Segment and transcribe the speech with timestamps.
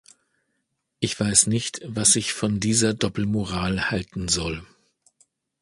[0.99, 4.65] Ich weiß nicht, was ich von dieser Doppelmoral halten soll.